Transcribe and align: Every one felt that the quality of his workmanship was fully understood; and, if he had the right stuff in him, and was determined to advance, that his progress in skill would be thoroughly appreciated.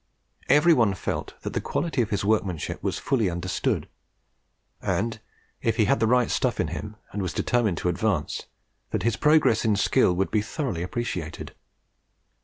Every 0.49 0.73
one 0.73 0.95
felt 0.95 1.35
that 1.43 1.53
the 1.53 1.61
quality 1.61 2.01
of 2.01 2.09
his 2.09 2.25
workmanship 2.25 2.81
was 2.81 2.97
fully 2.97 3.29
understood; 3.29 3.87
and, 4.81 5.19
if 5.61 5.75
he 5.75 5.85
had 5.85 5.99
the 5.99 6.07
right 6.07 6.31
stuff 6.31 6.59
in 6.59 6.69
him, 6.69 6.95
and 7.11 7.21
was 7.21 7.33
determined 7.33 7.77
to 7.77 7.87
advance, 7.89 8.47
that 8.89 9.03
his 9.03 9.15
progress 9.15 9.63
in 9.63 9.75
skill 9.75 10.13
would 10.15 10.31
be 10.31 10.41
thoroughly 10.41 10.81
appreciated. 10.81 11.53